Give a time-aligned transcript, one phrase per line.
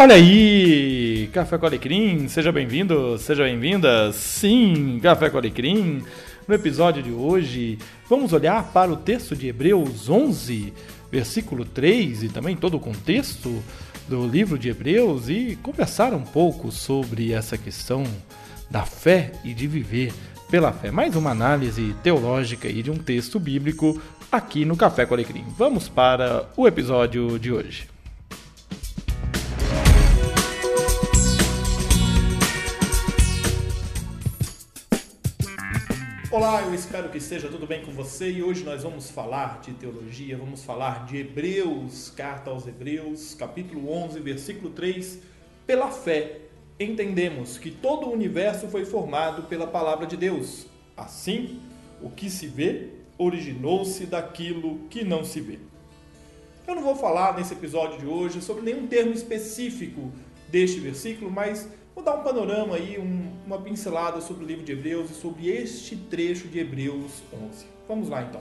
[0.00, 4.12] Olha aí, Café com Alecrim, seja bem-vindo, seja bem-vinda.
[4.12, 6.04] Sim, Café com Alecrim.
[6.46, 10.72] No episódio de hoje, vamos olhar para o texto de Hebreus 11,
[11.10, 13.60] versículo 3 e também todo o contexto
[14.06, 18.04] do livro de Hebreus e conversar um pouco sobre essa questão
[18.70, 20.14] da fé e de viver
[20.48, 20.92] pela fé.
[20.92, 25.44] Mais uma análise teológica e de um texto bíblico aqui no Café com Alecrim.
[25.58, 27.97] Vamos para o episódio de hoje.
[36.30, 39.72] Olá, eu espero que esteja tudo bem com você e hoje nós vamos falar de
[39.72, 45.20] teologia, vamos falar de Hebreus, carta aos Hebreus, capítulo 11, versículo 3.
[45.66, 46.40] Pela fé,
[46.78, 50.66] entendemos que todo o universo foi formado pela palavra de Deus.
[50.94, 51.62] Assim,
[52.02, 55.58] o que se vê originou-se daquilo que não se vê.
[56.66, 60.12] Eu não vou falar nesse episódio de hoje sobre nenhum termo específico
[60.50, 61.66] deste versículo, mas
[61.98, 65.48] Vou dar um panorama aí, um, uma pincelada sobre o livro de Hebreus e sobre
[65.48, 67.66] este trecho de Hebreus 11.
[67.88, 68.40] Vamos lá então.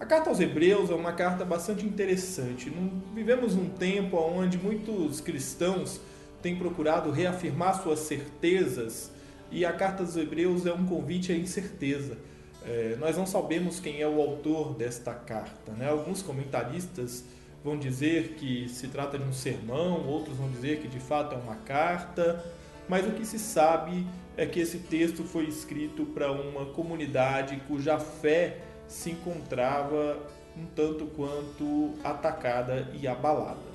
[0.00, 2.68] A carta aos Hebreus é uma carta bastante interessante.
[3.14, 6.00] Vivemos um tempo onde muitos cristãos
[6.42, 9.12] têm procurado reafirmar suas certezas
[9.52, 12.18] e a carta aos Hebreus é um convite à incerteza.
[12.66, 15.70] É, nós não sabemos quem é o autor desta carta.
[15.78, 15.88] Né?
[15.88, 17.22] Alguns comentaristas
[17.62, 21.38] vão dizer que se trata de um sermão, outros vão dizer que de fato é
[21.38, 22.44] uma carta
[22.90, 24.04] mas o que se sabe
[24.36, 30.18] é que esse texto foi escrito para uma comunidade cuja fé se encontrava
[30.56, 33.70] um tanto quanto atacada e abalada.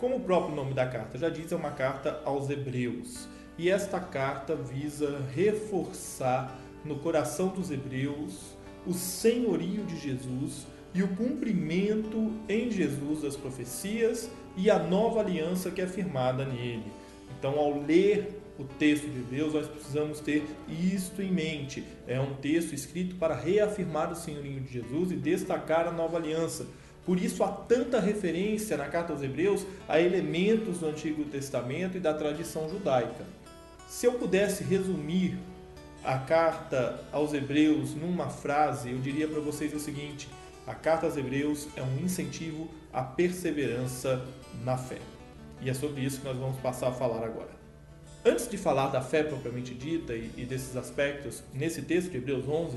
[0.00, 3.28] Como o próprio nome da carta já diz, é uma carta aos Hebreus.
[3.58, 11.08] E esta carta visa reforçar no coração dos hebreus o senhorio de Jesus e o
[11.08, 16.90] cumprimento em Jesus das profecias e a nova aliança que é firmada nele.
[17.38, 21.84] Então, ao ler o texto de Deus, nós precisamos ter isto em mente.
[22.06, 26.66] É um texto escrito para reafirmar o senhorinho de Jesus e destacar a nova aliança.
[27.04, 32.00] Por isso há tanta referência na carta aos Hebreus a elementos do Antigo Testamento e
[32.00, 33.24] da tradição judaica.
[33.88, 35.38] Se eu pudesse resumir
[36.02, 40.28] a carta aos Hebreus numa frase, eu diria para vocês o seguinte:
[40.66, 44.24] a carta aos Hebreus é um incentivo à perseverança
[44.64, 44.98] na fé.
[45.60, 47.55] E é sobre isso que nós vamos passar a falar agora.
[48.26, 52.48] Antes de falar da fé propriamente dita e, e desses aspectos, nesse texto de Hebreus
[52.48, 52.76] 11,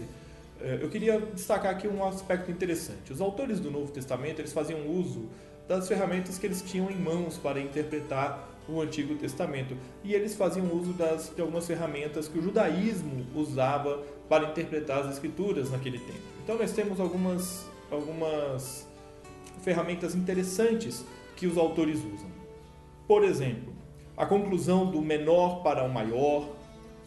[0.61, 3.11] eh, eu queria destacar aqui um aspecto interessante.
[3.11, 5.27] Os autores do Novo Testamento eles faziam uso
[5.67, 10.71] das ferramentas que eles tinham em mãos para interpretar o Antigo Testamento e eles faziam
[10.71, 16.21] uso das, de algumas ferramentas que o judaísmo usava para interpretar as Escrituras naquele tempo.
[16.43, 18.87] Então nós temos algumas, algumas
[19.63, 21.03] ferramentas interessantes
[21.35, 22.29] que os autores usam.
[23.07, 23.78] Por exemplo,
[24.19, 26.49] a conclusão do menor para o maior.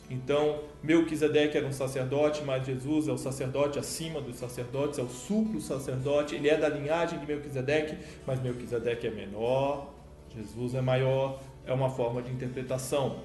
[0.08, 5.08] Então, Melquisedeque era um sacerdote, mas Jesus é o sacerdote acima dos sacerdotes, é o
[5.08, 6.34] suplo sacerdote.
[6.34, 9.92] Ele é da linhagem de Melquisedeque, mas Melquisedeque é menor,
[10.34, 11.38] Jesus é maior.
[11.66, 13.18] É uma forma de interpretação.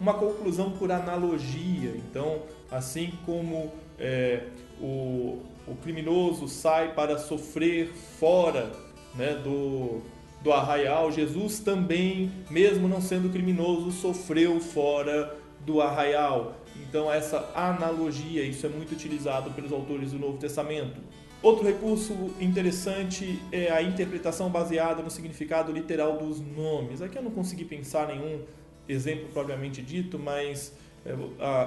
[0.00, 1.90] Uma conclusão por analogia.
[1.94, 4.44] Então, assim como é,
[4.80, 7.88] o, o criminoso sai para sofrer
[8.18, 8.72] fora
[9.14, 10.00] né, do,
[10.46, 15.36] do arraial, Jesus também, mesmo não sendo criminoso, sofreu fora
[15.66, 16.54] do arraial.
[16.88, 21.00] Então, essa analogia, isso é muito utilizado pelos autores do Novo Testamento.
[21.42, 27.02] Outro recurso interessante é a interpretação baseada no significado literal dos nomes.
[27.02, 28.42] Aqui eu não consegui pensar nenhum
[28.88, 30.72] exemplo propriamente dito, mas
[31.04, 31.12] é,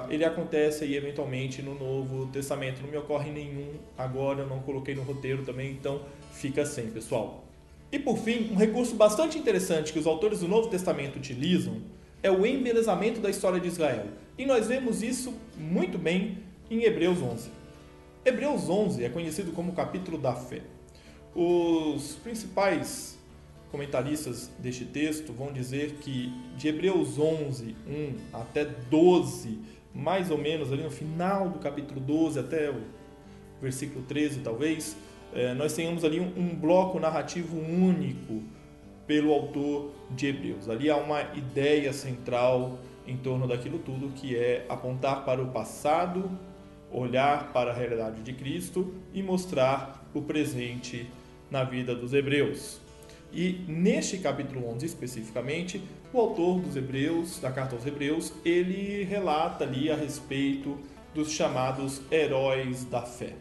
[0.08, 2.80] ele acontece aí eventualmente no Novo Testamento.
[2.80, 6.00] Não me ocorre nenhum agora, eu não coloquei no roteiro também, então
[6.32, 7.49] fica sem, pessoal.
[7.92, 11.82] E por fim, um recurso bastante interessante que os autores do Novo Testamento utilizam
[12.22, 14.06] é o embelezamento da história de Israel.
[14.38, 16.38] E nós vemos isso muito bem
[16.70, 17.50] em Hebreus 11.
[18.24, 20.62] Hebreus 11 é conhecido como o capítulo da fé.
[21.34, 23.18] Os principais
[23.70, 29.58] comentaristas deste texto vão dizer que de Hebreus 11, 1 até 12,
[29.94, 32.80] mais ou menos ali no final do capítulo 12 até o
[33.60, 34.96] versículo 13 talvez,
[35.56, 38.42] nós tenhamos ali um, um bloco narrativo único
[39.06, 40.68] pelo autor de Hebreus.
[40.68, 46.30] Ali há uma ideia central em torno daquilo tudo que é apontar para o passado,
[46.92, 51.08] olhar para a realidade de Cristo e mostrar o presente
[51.50, 52.80] na vida dos hebreus.
[53.32, 55.82] E neste capítulo 11 especificamente,
[56.12, 60.78] o autor dos Hebreus, da carta aos Hebreus, ele relata ali a respeito
[61.14, 63.34] dos chamados heróis da fé.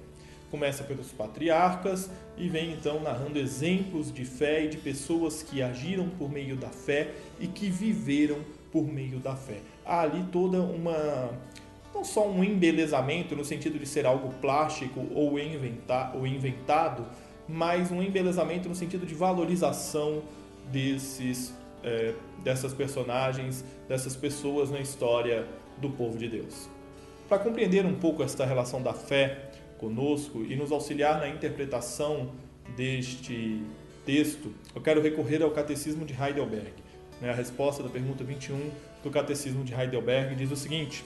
[0.49, 6.09] Começa pelos patriarcas e vem então narrando exemplos de fé e de pessoas que agiram
[6.09, 8.39] por meio da fé e que viveram
[8.71, 9.59] por meio da fé.
[9.85, 11.31] Há ali toda uma
[11.93, 17.05] não só um embelezamento no sentido de ser algo plástico ou, inventar, ou inventado,
[17.47, 20.21] mas um embelezamento no sentido de valorização
[20.71, 21.53] desses,
[21.83, 22.13] é,
[22.43, 25.47] dessas personagens, dessas pessoas na história
[25.77, 26.69] do povo de Deus.
[27.27, 29.48] Para compreender um pouco esta relação da fé
[29.79, 32.29] conosco e nos auxiliar na interpretação
[32.75, 33.63] deste
[34.05, 36.73] texto, eu quero recorrer ao Catecismo de Heidelberg.
[37.21, 37.29] Né?
[37.29, 38.69] A resposta da pergunta 21
[39.03, 41.03] do Catecismo de Heidelberg diz o seguinte: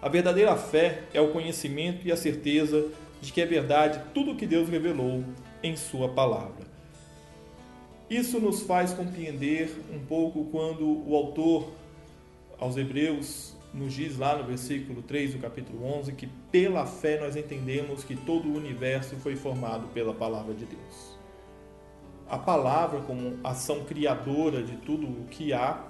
[0.00, 2.88] A verdadeira fé é o conhecimento e a certeza
[3.20, 5.24] de que é verdade tudo o que Deus revelou
[5.62, 6.66] em Sua palavra.
[8.08, 11.72] Isso nos faz compreender um pouco quando o autor
[12.58, 17.36] aos Hebreus nos diz lá no versículo 3 do capítulo 11 que pela fé nós
[17.36, 21.16] entendemos que todo o universo foi formado pela palavra de Deus.
[22.28, 25.84] A palavra, como ação criadora de tudo o que há,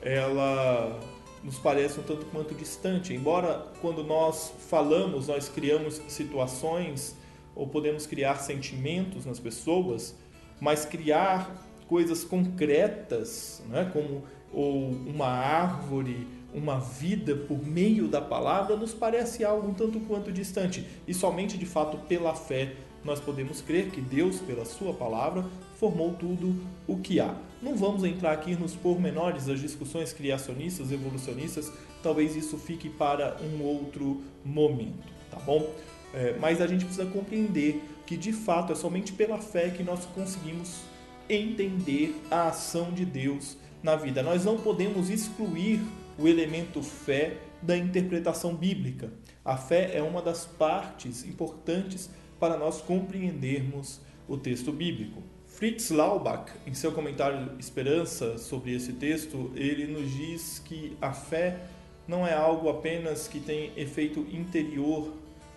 [0.00, 0.98] ela
[1.42, 3.12] nos parece um tanto quanto distante.
[3.12, 7.16] Embora quando nós falamos, nós criamos situações
[7.54, 10.16] ou podemos criar sentimentos nas pessoas,
[10.60, 14.22] mas criar coisas concretas, né, como
[14.52, 20.86] ou uma árvore, uma vida por meio da palavra, nos parece algo tanto quanto distante.
[21.06, 25.44] E somente de fato pela fé nós podemos crer que Deus, pela Sua palavra,
[25.76, 26.54] formou tudo
[26.86, 27.34] o que há.
[27.60, 31.72] Não vamos entrar aqui nos pormenores das discussões criacionistas, evolucionistas,
[32.02, 35.68] talvez isso fique para um outro momento, tá bom?
[36.14, 40.04] É, mas a gente precisa compreender que de fato é somente pela fé que nós
[40.14, 40.82] conseguimos
[41.28, 44.22] entender a ação de Deus na vida.
[44.22, 45.80] Nós não podemos excluir
[46.22, 49.10] o elemento fé da interpretação bíblica.
[49.44, 52.08] A fé é uma das partes importantes
[52.38, 55.20] para nós compreendermos o texto bíblico.
[55.46, 61.58] Fritz Laubach, em seu comentário Esperança sobre esse texto, ele nos diz que a fé
[62.06, 65.12] não é algo apenas que tem efeito interior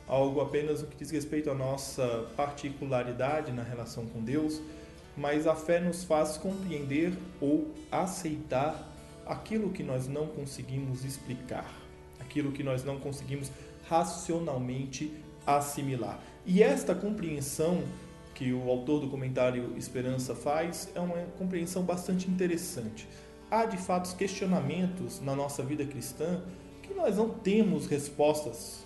[0.08, 4.62] algo apenas o que diz respeito à nossa particularidade na relação com Deus,
[5.18, 8.95] mas a fé nos faz compreender ou aceitar
[9.26, 11.72] aquilo que nós não conseguimos explicar,
[12.20, 13.52] aquilo que nós não conseguimos
[13.88, 15.12] racionalmente
[15.46, 16.20] assimilar.
[16.46, 17.84] E esta compreensão
[18.34, 23.08] que o autor do comentário Esperança faz é uma compreensão bastante interessante.
[23.50, 26.42] Há de fato questionamentos na nossa vida cristã
[26.82, 28.86] que nós não temos respostas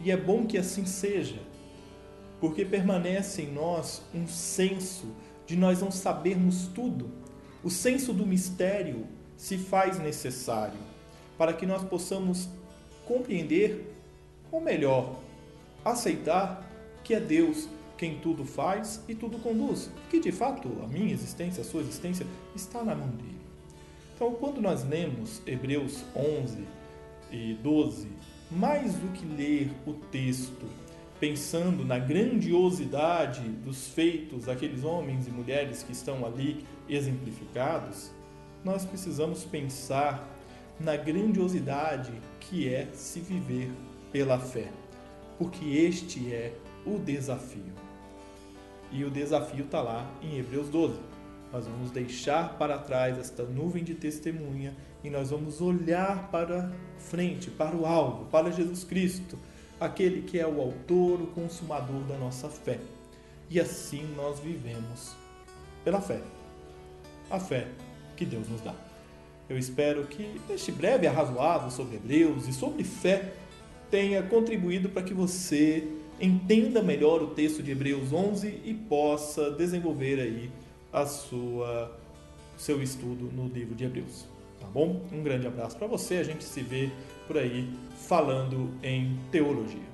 [0.00, 1.40] e é bom que assim seja,
[2.40, 5.06] porque permanece em nós um senso
[5.46, 7.10] de nós não sabermos tudo.
[7.62, 10.78] O senso do mistério se faz necessário
[11.36, 12.48] para que nós possamos
[13.06, 13.94] compreender,
[14.50, 15.20] ou melhor,
[15.84, 16.70] aceitar
[17.02, 21.60] que é Deus quem tudo faz e tudo conduz, que de fato a minha existência,
[21.60, 23.34] a sua existência está na mão dele.
[24.14, 26.64] Então, quando nós lemos Hebreus 11
[27.30, 28.08] e 12,
[28.50, 30.66] mais do que ler o texto
[31.18, 38.10] pensando na grandiosidade dos feitos daqueles homens e mulheres que estão ali exemplificados,
[38.64, 40.26] nós precisamos pensar
[40.80, 43.70] na grandiosidade que é se viver
[44.10, 44.70] pela fé,
[45.38, 46.56] porque este é
[46.86, 47.72] o desafio.
[48.90, 50.98] E o desafio está lá em Hebreus 12.
[51.52, 57.50] Nós vamos deixar para trás esta nuvem de testemunha e nós vamos olhar para frente,
[57.50, 59.38] para o alvo, para Jesus Cristo,
[59.78, 62.80] aquele que é o autor, o consumador da nossa fé.
[63.50, 65.14] E assim nós vivemos
[65.84, 66.20] pela fé.
[67.30, 67.68] A fé
[68.16, 68.74] que Deus nos dá.
[69.48, 73.32] Eu espero que este breve arrazoado sobre Hebreus e sobre fé
[73.90, 75.86] tenha contribuído para que você
[76.20, 80.50] entenda melhor o texto de Hebreus 11 e possa desenvolver aí
[80.92, 81.92] a sua
[82.56, 84.26] seu estudo no livro de Hebreus.
[84.60, 85.02] Tá bom?
[85.12, 86.16] Um grande abraço para você.
[86.16, 86.90] A gente se vê
[87.26, 87.68] por aí
[88.08, 89.93] falando em teologia.